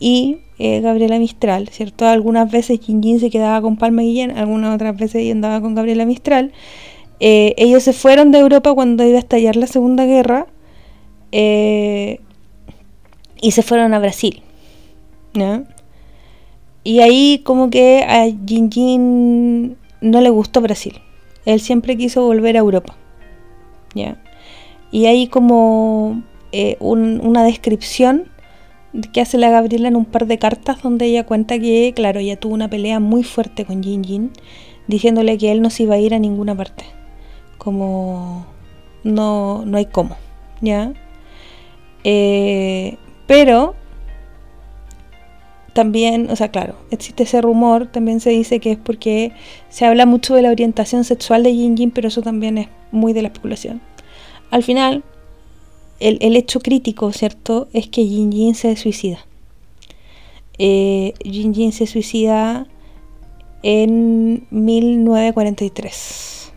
[0.00, 2.06] y eh, Gabriela Mistral, ¿cierto?
[2.06, 6.52] Algunas veces Jin se quedaba con Palma Guillén, algunas otras veces andaba con Gabriela Mistral.
[7.20, 10.46] Eh, ellos se fueron de Europa cuando iba a estallar la Segunda Guerra
[11.30, 12.20] y
[13.50, 14.40] se fueron a Brasil.
[16.84, 21.02] Y ahí como que a Jin no le gustó Brasil.
[21.44, 22.96] Él siempre quiso volver a Europa.
[23.94, 24.23] ¿ya?
[24.94, 28.28] Y hay como eh, una descripción
[29.12, 32.38] que hace la Gabriela en un par de cartas donde ella cuenta que, claro, ella
[32.38, 34.30] tuvo una pelea muy fuerte con Jin Jin,
[34.86, 36.84] diciéndole que él no se iba a ir a ninguna parte.
[37.58, 38.46] Como
[39.02, 40.16] no, no hay cómo,
[40.60, 40.92] ¿ya?
[42.04, 43.74] Eh, pero
[45.72, 49.32] también, o sea, claro, existe ese rumor, también se dice que es porque
[49.70, 53.12] se habla mucho de la orientación sexual de Jin Jin, pero eso también es muy
[53.12, 53.80] de la especulación.
[54.54, 55.02] Al final,
[55.98, 59.26] el, hecho crítico, ¿cierto?, es que Jin Jin se suicida.
[60.58, 62.68] Eh, Jin Jin se suicida
[63.64, 66.52] en 1943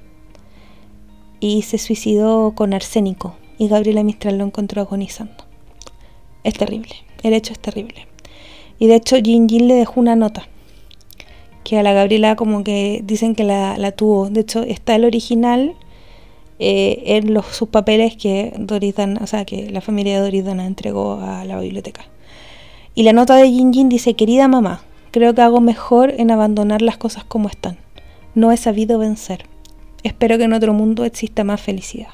[1.40, 5.46] y se suicidó con arsénico y Gabriela Mistral lo encontró agonizando.
[6.44, 8.08] Es terrible, el hecho es terrible.
[8.78, 10.48] Y de hecho Jin Jin le dejó una nota
[11.64, 14.30] que a la Gabriela como que dicen que la, la tuvo.
[14.30, 15.76] De hecho está el original
[16.60, 20.66] eh, en los, sus papeles que Doris o sea, que la familia de Doris Dana
[20.66, 22.06] entregó a la biblioteca.
[22.96, 26.82] Y la nota de Jin Jin dice, querida mamá, creo que hago mejor en abandonar
[26.82, 27.78] las cosas como están.
[28.34, 29.46] No he sabido vencer.
[30.04, 32.10] Espero que en otro mundo exista más felicidad.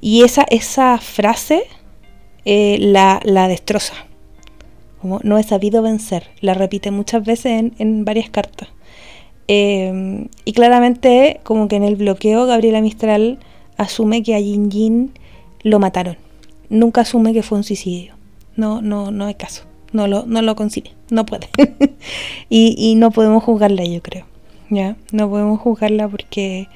[0.00, 1.62] Y esa, esa frase
[2.44, 3.94] eh, la, la, destroza.
[5.00, 6.28] Como no he sabido vencer.
[6.40, 8.68] La repite muchas veces en, en varias cartas.
[9.54, 13.38] Em, y claramente, como que en el bloqueo, Gabriela Mistral
[13.76, 15.12] asume que a Jin Jin
[15.62, 16.16] lo mataron.
[16.70, 18.14] Nunca asume que fue un suicidio.
[18.56, 19.64] No, no, no hay caso.
[19.92, 20.92] No lo, no lo consigue.
[21.10, 21.48] No puede.
[22.48, 24.24] y, y, no podemos juzgarla, yo creo.
[24.70, 24.96] ¿Ya?
[25.12, 26.68] No podemos juzgarla porque,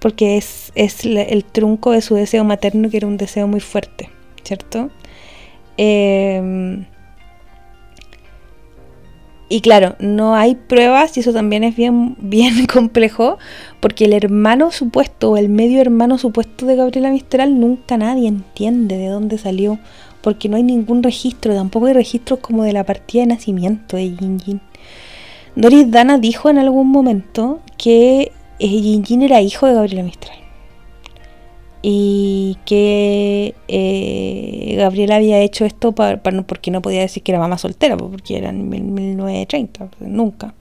[0.00, 4.10] porque es, es el trunco de su deseo materno, que era un deseo muy fuerte.
[4.42, 4.90] ¿Cierto?
[5.76, 6.84] Eh,
[9.54, 13.38] y claro, no hay pruebas y eso también es bien, bien complejo
[13.78, 18.98] porque el hermano supuesto o el medio hermano supuesto de Gabriela Mistral nunca nadie entiende
[18.98, 19.78] de dónde salió
[20.22, 24.16] porque no hay ningún registro, tampoco hay registros como de la partida de nacimiento de
[24.18, 24.60] Jin Jin.
[25.54, 30.43] Doris Dana dijo en algún momento que eh, Jin Jin era hijo de Gabriela Mistral
[31.86, 37.58] y que eh, Gabriela había hecho esto para, porque no podía decir que era mamá
[37.58, 40.54] soltera, porque era en 1930, nunca.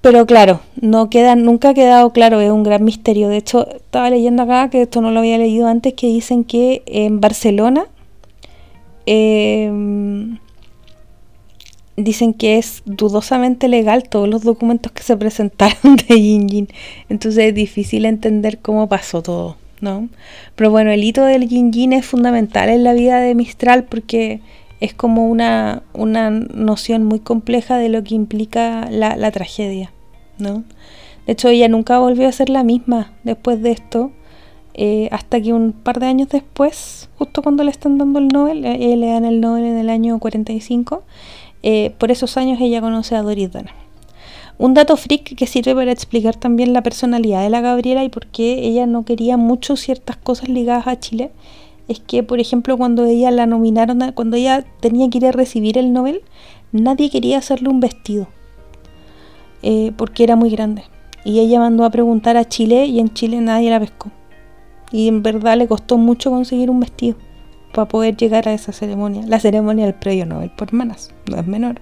[0.00, 3.28] Pero claro, no queda, nunca ha quedado claro, es un gran misterio.
[3.28, 6.84] De hecho, estaba leyendo acá, que esto no lo había leído antes, que dicen que
[6.86, 7.86] en Barcelona
[9.06, 10.38] em,
[11.96, 16.68] dicen que es dudosamente legal todos los documentos que se presentaron de Yin.
[17.08, 19.61] Entonces es difícil entender cómo pasó todo.
[19.82, 20.08] ¿No?
[20.54, 24.40] Pero bueno, el hito del yin yin es fundamental en la vida de Mistral porque
[24.80, 29.92] es como una, una noción muy compleja de lo que implica la, tragedia,
[30.38, 30.64] ¿no?
[31.26, 34.12] De hecho, ella nunca volvió a ser la misma después de esto,
[34.74, 38.64] eh, hasta que un par de años después, justo cuando le están dando el Nobel,
[38.64, 41.02] eh, le dan el Nobel en el año 45,
[41.62, 43.81] eh, por esos años ella conoce a Doris Dana.
[44.58, 48.26] Un dato freak que sirve para explicar también la personalidad de la Gabriela y por
[48.26, 51.32] qué ella no quería mucho ciertas cosas ligadas a Chile,
[51.88, 55.78] es que, por ejemplo, cuando ella la nominaron, cuando ella tenía que ir a recibir
[55.78, 56.22] el Nobel,
[56.70, 58.28] nadie quería hacerle un vestido,
[59.96, 60.84] porque era muy grande.
[61.24, 64.10] Y ella mandó a preguntar a Chile y en Chile nadie la pescó.
[64.92, 67.16] Y en verdad le costó mucho conseguir un vestido
[67.72, 69.22] para poder llegar a esa ceremonia.
[69.26, 71.80] La ceremonia del premio Nobel por hermanas, no es menor.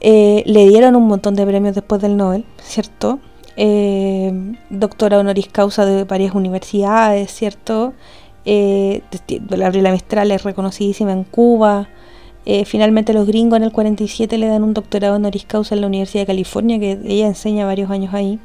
[0.00, 3.18] Eh, le dieron un montón de premios después del Nobel, ¿cierto?
[3.56, 7.92] Eh, doctora honoris causa de varias universidades, ¿cierto?
[8.44, 9.02] Eh,
[9.50, 11.88] Gabriela Mistral es reconocidísima en Cuba.
[12.46, 15.88] Eh, finalmente los gringos en el 47 le dan un doctorado honoris causa en la
[15.88, 18.38] Universidad de California, que ella enseña varios años ahí.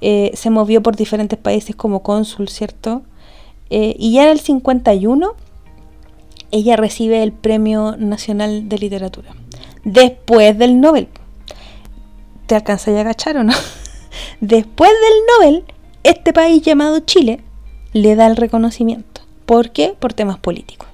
[0.00, 3.02] Eh, se movió por diferentes países como cónsul, ¿cierto?
[3.70, 5.34] Y ya en el 51
[6.50, 9.34] ella recibe el Premio Nacional de Literatura.
[9.86, 11.06] Después del Nobel.
[12.46, 13.52] ¿Te alcanza ya a cachar o no?
[14.40, 15.64] Después del Nobel,
[16.02, 17.44] este país llamado Chile
[17.92, 19.20] le da el reconocimiento.
[19.46, 19.94] ¿Por qué?
[19.96, 20.88] Por temas políticos.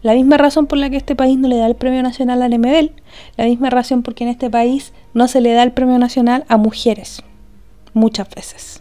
[0.00, 2.56] La misma razón por la que este país no le da el Premio Nacional al
[2.56, 2.92] MBL,
[3.36, 6.44] la misma razón por que en este país no se le da el Premio Nacional
[6.46, 7.24] a mujeres,
[7.94, 8.80] muchas veces.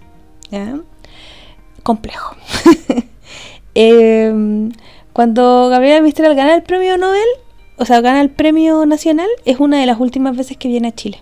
[1.81, 2.35] Complejo.
[3.79, 4.71] Em,
[5.13, 7.27] cuando Gabriela Mistral gana el Premio Nobel,
[7.77, 10.95] o sea, gana el Premio Nacional, es una de las últimas veces que viene a
[10.95, 11.21] Chile.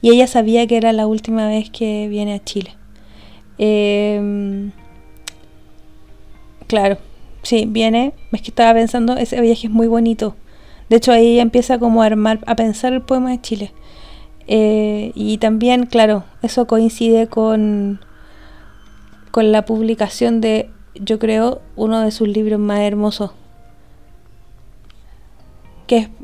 [0.00, 2.76] Y ella sabía que era la última vez que viene a Chile.
[3.58, 4.72] Em,
[6.66, 6.98] claro,
[7.44, 8.14] Sí, viene.
[8.32, 10.34] Es que estaba pensando, ese viaje es muy bonito.
[10.88, 13.72] De hecho, ahí empieza como a armar, a pensar el poema de Chile.
[14.46, 18.00] Eh, y también, claro, eso coincide con,
[19.30, 23.32] con la publicación de, yo creo, uno de sus libros más hermosos.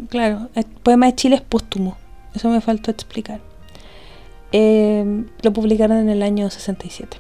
[0.09, 1.97] Claro, el poema de Chile es póstumo.
[2.35, 3.41] Eso me faltó explicar.
[4.53, 7.17] Eh, lo publicaron en el año 67.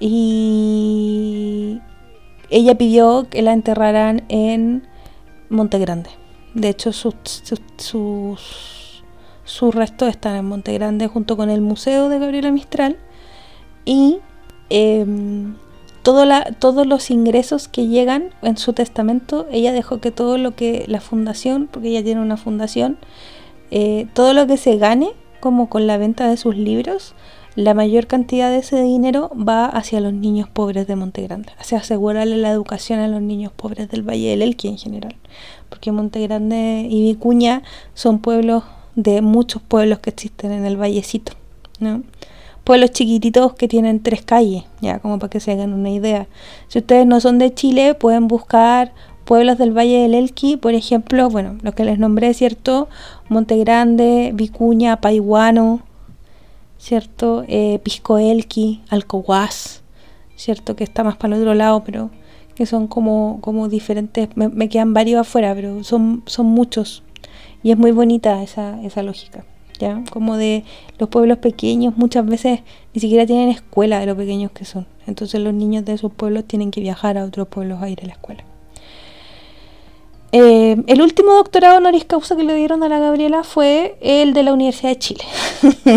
[0.00, 1.80] Y
[2.50, 4.86] ella pidió que la enterraran en
[5.48, 6.10] Monte Grande.
[6.54, 7.14] De hecho, sus,
[7.76, 12.96] sus, restos están en Monte Grande junto con el Museo de Gabriela Mistral.
[13.84, 14.18] Y
[16.04, 20.84] em, todos los ingresos que llegan en su testamento, ella dejó que todo lo que
[20.86, 22.98] la fundación, porque ella tiene una fundación,
[23.70, 27.14] eh, todo lo que se gane, como con la venta de sus libros,
[27.56, 31.78] la mayor cantidad de ese dinero va hacia los niños pobres de Monte Grande, hacia
[31.78, 35.14] asegurarle la educación a los niños pobres del Valle del Elqui en general,
[35.68, 37.62] porque Monte Grande y Vicuña
[37.94, 38.64] son pueblos
[38.96, 41.32] de muchos pueblos que existen en el vallecito,
[41.78, 42.02] ¿no?
[42.64, 46.26] Pueblos chiquititos que tienen tres calles, ya como para que se hagan una idea.
[46.68, 48.92] Si ustedes no son de Chile, pueden buscar
[49.24, 52.88] pueblos del Valle del Elqui, por ejemplo, bueno, lo que les nombré, ¿cierto?
[53.28, 55.82] Monte Grande, Vicuña, Paiguano,
[56.78, 57.44] ¿cierto?
[57.48, 59.82] Eh, Piscoelqui, Alcohuas,
[60.36, 60.76] ¿cierto?
[60.76, 62.10] Que está más para el otro lado, pero
[62.54, 67.02] que son como, como diferentes, me, quedan varios afuera, pero son, son muchos.
[67.62, 69.44] Y es muy bonita esa, esa lógica,
[69.78, 70.02] ¿ya?
[70.10, 70.64] Como de
[70.98, 72.60] los pueblos pequeños muchas veces
[72.92, 74.86] ni siquiera tienen escuela de lo pequeños que son.
[75.06, 78.06] Entonces los niños de esos pueblos tienen que viajar a otros pueblos a ir a
[78.06, 78.44] la escuela.
[80.32, 84.42] Eh, el último doctorado honoris causa que le dieron a la Gabriela fue el de
[84.42, 85.24] la Universidad de Chile.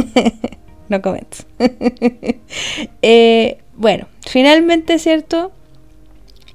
[0.89, 1.45] no comments.
[3.01, 5.51] Eh, bueno, finalmente, ¿cierto?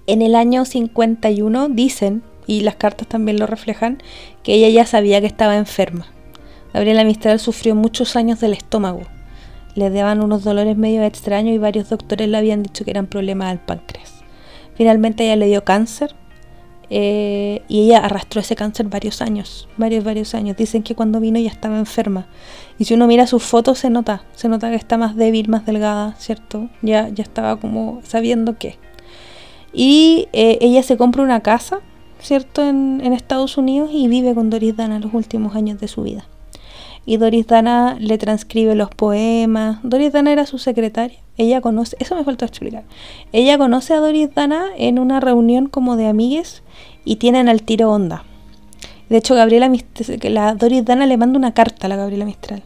[0.06, 4.02] En el año 51 dicen, y las cartas también lo reflejan,
[4.42, 6.06] que ella ya sabía que estaba enferma.
[6.72, 9.02] Gabriela Mistral sufrió muchos años del estómago.
[9.74, 13.48] Le daban unos dolores medio extraños y varios doctores le habían dicho que eran problemas
[13.50, 14.22] del páncreas.
[14.74, 16.14] Finalmente ella le dio cáncer
[16.94, 20.56] eh, y ella arrastró ese cáncer varios años, varios, varios años.
[20.56, 22.26] Dicen que cuando vino ya estaba enferma.
[22.78, 25.64] Y si uno mira sus fotos se nota, se nota que está más débil, más
[25.64, 26.68] delgada, ¿cierto?
[26.82, 28.78] Ya, ya estaba como sabiendo qué.
[29.72, 31.80] Y eh, ella se compra una casa,
[32.20, 32.62] ¿cierto?
[32.62, 36.26] En, en, Estados Unidos y vive con Doris Dana los últimos años de su vida.
[37.04, 39.78] Y Doris Dana le transcribe los poemas.
[39.82, 41.18] Doris Dana era su secretaria.
[41.36, 42.84] Ella conoce, eso me faltó explicar.
[43.32, 46.62] Ella conoce a Doris Dana en una reunión como de amigues
[47.04, 48.24] y tienen al tiro onda.
[49.08, 49.70] De hecho, Gabriela
[50.22, 52.62] la Doris Dana le manda una carta a la Gabriela Mistral.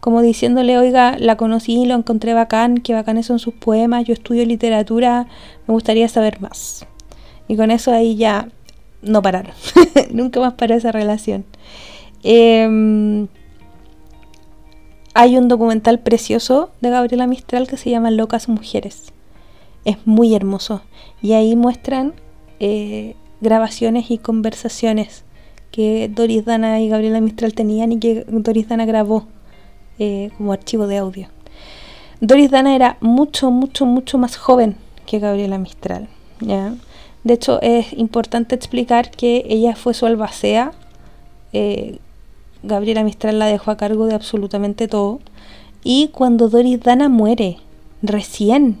[0.00, 4.44] Como diciéndole, oiga, la conocí, lo encontré bacán, qué bacanes son sus poemas, yo estudio
[4.44, 5.28] literatura,
[5.68, 6.86] me gustaría saber más.
[7.46, 8.48] Y con eso ahí ya
[9.02, 9.52] no pararon.
[10.10, 11.44] Nunca más paró esa relación.
[12.24, 13.28] Em,
[15.14, 19.12] hay un documental precioso de Gabriela Mistral que se llama Locas Mujeres.
[19.84, 20.82] Es muy hermoso.
[21.20, 22.14] Y ahí muestran
[22.60, 25.24] eh, grabaciones y conversaciones
[25.70, 29.26] que Doris Dana y Gabriela Mistral tenían y que Doris Dana grabó
[29.98, 31.28] eh, como archivo de audio.
[32.20, 36.08] Doris Dana era mucho, mucho, mucho más joven que Gabriela Mistral.
[36.40, 36.74] ¿ya?
[37.24, 40.72] De hecho, es importante explicar que ella fue su albacea.
[41.52, 41.98] Eh,
[42.62, 45.20] Gabriela Mistral la dejó a cargo de absolutamente todo.
[45.84, 47.58] Y cuando Doris Dana muere,
[48.02, 48.78] recién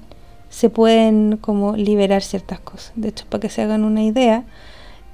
[0.48, 2.92] se pueden como liberar ciertas cosas.
[2.94, 4.44] De hecho, para que se hagan una idea,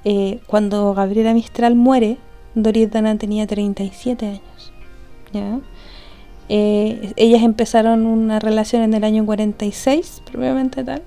[0.03, 2.17] eh, cuando Gabriela Mistral muere,
[2.55, 4.73] Doris Dana tenía 37 años.
[5.31, 5.59] ¿ya?
[6.49, 11.03] Eh, ellas empezaron una relación en el año 46, probablemente tal.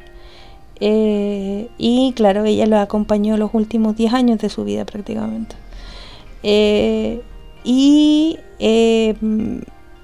[0.80, 5.54] Eh, y claro, ella lo acompañó los últimos 10 años de su vida prácticamente.
[7.64, 8.38] Y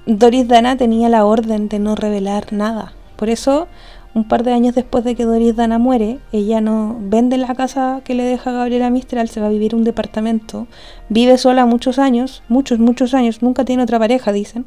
[0.07, 2.93] Doris Dana tenía la orden de no revelar nada.
[3.17, 3.69] Por eso
[4.15, 8.01] un par de años después de que Doris Dana muere, ella no vende la casa
[8.05, 10.67] que le deja Gabriela Mistral, se va a vivir un departamento,
[11.09, 14.67] vive sola muchos años, muchos, muchos años, nunca tiene otra pareja, dicen,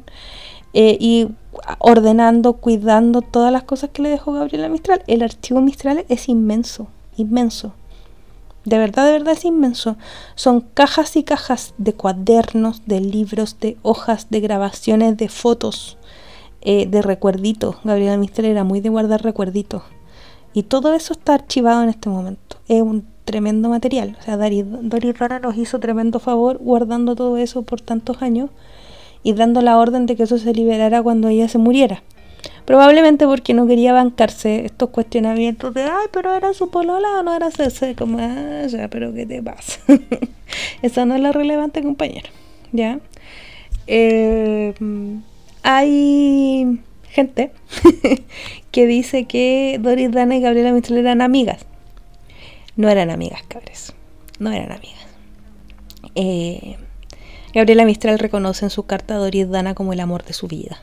[0.74, 1.28] eh, y
[1.78, 5.02] ordenando, cuidando todas las cosas que le dejó Gabriela Mistral.
[5.06, 7.74] El archivo Mistral es inmenso, inmenso.
[8.64, 9.96] De verdad, de verdad es inmenso.
[10.34, 15.98] Son cajas y cajas de cuadernos, de libros, de hojas, de grabaciones, de fotos
[16.60, 17.76] eh, de recuerditos.
[17.82, 19.82] Gabriela Mistral era muy de guardar recuerditos.
[20.54, 22.58] Y todo eso está archivado en este momento.
[22.68, 24.16] Es un tremendo material.
[24.20, 28.50] O sea, Doris Rara nos hizo tremendo favor guardando todo eso por tantos años
[29.22, 32.02] y dando la orden de que eso se liberara cuando ella se muriera.
[32.64, 37.34] Probablemente porque no quería bancarse estos cuestionamientos de, ay, pero era su polola o no
[37.34, 39.80] era ese, como, ah, ya, pero ¿qué te pasa?
[40.82, 42.28] Esa no es la relevante, compañero.
[42.72, 43.00] ¿Ya?
[43.86, 44.74] Eh,
[45.62, 47.52] hay gente
[48.70, 51.66] que dice que Doris Dana y Gabriela Mistral eran amigas.
[52.76, 53.92] No eran amigas, cabres.
[54.38, 55.06] No eran amigas.
[56.14, 56.76] Eh,
[57.54, 60.82] Gabriela Mistral reconoce en su carta a Doris Dana como el amor de su vida.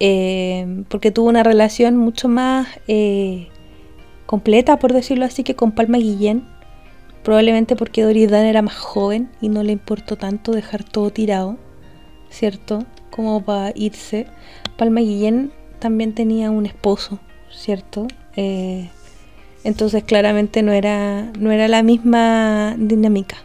[0.00, 3.48] Eh, porque tuvo una relación mucho más eh,
[4.26, 6.44] completa, por decirlo así, que con Palma Guillén.
[7.22, 11.56] Probablemente porque Doris Dana era más joven y no le importó tanto dejar todo tirado,
[12.30, 12.86] ¿cierto?
[13.16, 14.26] como para irse.
[14.76, 17.18] Palma Guillén también tenía un esposo,
[17.50, 18.06] ¿cierto?
[18.36, 18.90] Eh,
[19.64, 23.38] entonces claramente no era, no era la misma dinámica,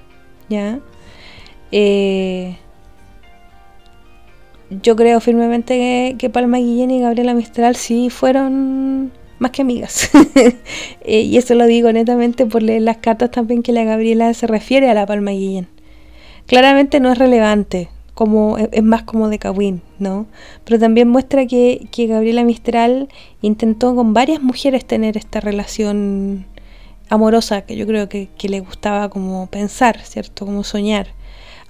[0.49, 0.79] ¿ya?
[1.71, 2.57] Eh,
[4.82, 10.09] yo creo firmemente que, Palma Guillén y Gabriela Mistral sí fueron más que amigas.
[11.03, 14.45] Eh, y eso lo digo netamente por leer las cartas también que la Gabriela se
[14.45, 15.67] refiere a la Palma Guillén.
[16.45, 20.28] Claramente no es relevante, como es más como de Kawin, ¿no?
[20.63, 23.09] Pero también muestra que, Gabriela Mistral
[23.41, 26.45] intentó con varias mujeres tener esta relación
[27.09, 30.45] amorosa que yo creo que, le gustaba como pensar, ¿cierto?
[30.45, 31.07] Como soñar.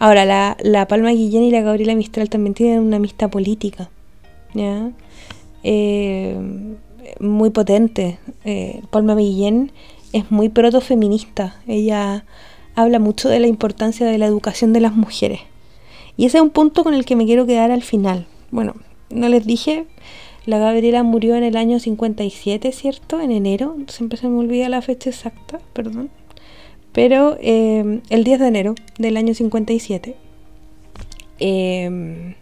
[0.01, 3.91] Ahora, la, la, Palma Guillén y la Gabriela Mistral también tienen una amistad política,
[4.55, 4.89] ¿ya?
[5.61, 6.35] Eh,
[7.19, 8.17] muy potente.
[8.43, 9.71] Eh, Palma Guillén
[10.11, 11.55] es muy protofeminista.
[11.67, 12.25] Ella
[12.73, 15.41] habla mucho de la importancia de la educación de las mujeres.
[16.17, 18.25] Y ese es un punto con el que me quiero quedar al final.
[18.49, 18.73] Bueno,
[19.11, 19.85] no les dije,
[20.47, 23.21] la Gabriela murió en el año 57, ¿cierto?
[23.21, 26.09] En enero, siempre se me olvida la fecha exacta, perdón.
[26.91, 30.15] Pero eh, el 10 de enero del año 57.
[31.39, 32.35] Eh,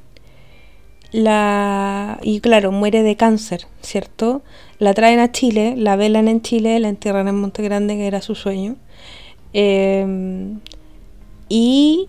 [1.11, 4.41] la, y claro, muere de cáncer, ¿cierto?
[4.77, 8.21] La traen a Chile, la velan en Chile, la entierran en Monte Grande, que era
[8.21, 8.75] su sueño.
[9.53, 10.05] Eh,
[11.49, 12.07] y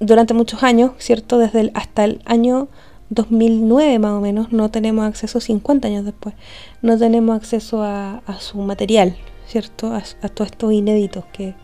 [0.00, 1.38] durante muchos años, ¿cierto?
[1.38, 2.68] Desde el, hasta el año
[3.10, 6.34] 2009 más o menos, no tenemos acceso, 50 años después,
[6.80, 9.16] no tenemos acceso a, su material,
[9.50, 9.92] ¿cierto?
[9.92, 11.54] A, todos estos inéditos que,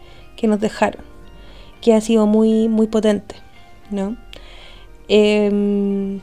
[0.42, 1.04] nos dejaron,
[1.80, 3.36] que ha sido muy, muy potente,
[3.90, 4.16] ¿no?
[5.08, 6.20] Em,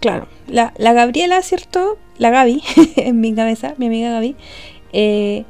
[0.00, 1.98] claro, la, la, Gabriela, ¿cierto?
[2.16, 2.62] La Gaby,
[2.96, 4.36] en mi cabeza, mi amiga Gaby,
[4.94, 5.44] eh,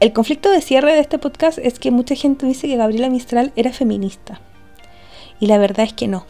[0.00, 3.52] el conflicto de cierre de este podcast es que mucha gente dice que Gabriela Mistral
[3.54, 4.40] era feminista.
[5.40, 6.24] Y la verdad es que no.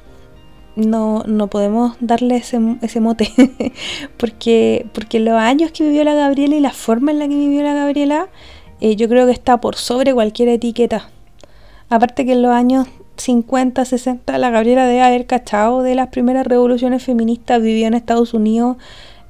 [0.87, 2.59] No, no podemos darle ese,
[3.01, 3.33] mote.
[4.16, 7.62] porque, porque los años que vivió la Gabriela y la forma en la que vivió
[7.62, 8.28] la Gabriela,
[8.81, 11.11] eh, yo creo que está por sobre cualquier etiqueta.
[11.89, 16.47] Aparte que en los años 50, 60, la Gabriela debe haber cachado de las primeras
[16.47, 18.76] revoluciones feministas, vivió en Estados Unidos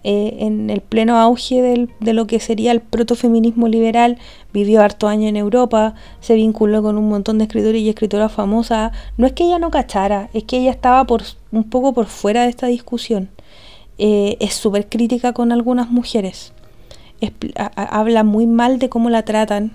[0.03, 4.18] eh, en el pleno auge de lo que sería el protofeminismo liberal,
[4.53, 8.92] vivió harto años en Europa, se vinculó con un montón de escritores y escritoras famosas.
[9.18, 11.22] No es que ella no cachara, es que ella estaba por,
[11.53, 13.28] un poco por fuera de esta discusión.
[13.98, 16.55] Eh, es súper crítica con algunas mujeres.
[17.76, 19.72] habla muy mal de cómo la tratan.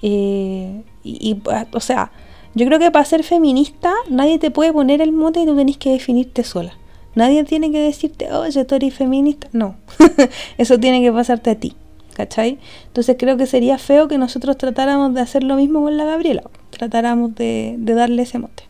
[0.00, 1.42] Eh, y, y,
[1.72, 2.12] o sea,
[2.54, 5.76] yo creo que para ser feminista nadie te puede poner el mote y tú tenés
[5.76, 6.72] que definirte sola.
[7.14, 9.48] Nadie tiene que decirte, oye, tú eres feminista.
[9.52, 9.76] No,
[10.58, 11.74] eso tiene que pasarte a ti.
[12.14, 12.58] ¿Cachai?
[12.88, 16.42] Entonces creo que sería feo que nosotros tratáramos de hacer lo mismo con la Gabriela.
[16.70, 18.64] Tratáramos de, de darle ese mote.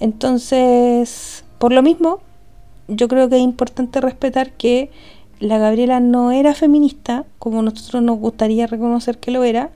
[0.00, 2.20] Entonces, por lo mismo,
[2.88, 4.90] yo creo que es importante respetar que
[5.40, 9.70] la Gabriela no era feminista, como nosotros nos gustaría reconocer que lo era,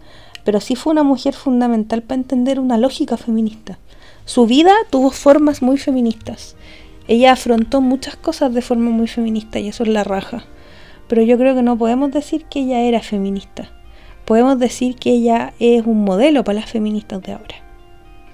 [0.45, 3.79] pero sí fue una mujer fundamental para entender una lógica feminista.
[4.25, 6.57] Su vida tuvo formas muy feministas
[7.09, 10.45] ella afrontó muchas cosas de forma muy feminista y eso es la raja.
[11.09, 13.71] Pero yo creo que no podemos decir que ella era feminista.
[14.27, 17.57] Podemos decir que ella es un modelo para las feministas de ahora.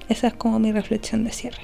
[0.08, 1.62] Esa es como mi reflexión de cierre.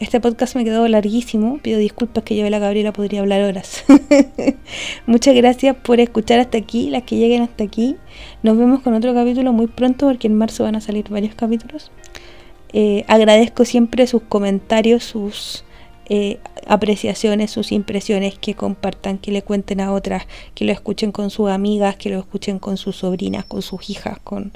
[0.00, 1.58] Este podcast me quedó larguísimo.
[1.58, 3.84] Pido disculpas que yo de la Gabriela podría hablar horas.
[5.06, 7.96] Muchas gracias por escuchar hasta aquí, las que lleguen hasta aquí.
[8.42, 11.92] Nos vemos con otro capítulo muy pronto porque en marzo van a salir varios capítulos.
[12.72, 15.64] Eh, agradezco siempre sus comentarios, sus
[16.08, 21.30] eh, apreciaciones, sus impresiones, que compartan, que le cuenten a otras, que lo escuchen con
[21.30, 24.52] sus amigas, que lo escuchen con sus sobrinas, con sus hijas, con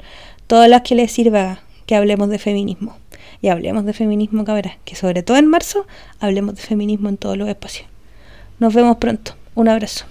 [0.47, 2.97] todas las que les sirva que hablemos de feminismo.
[3.41, 5.85] Y hablemos de feminismo, cabrón, que sobre todo en marzo
[6.19, 7.87] hablemos de feminismo en todos los espacios.
[8.59, 9.35] Nos vemos pronto.
[9.55, 10.05] Un abrazo.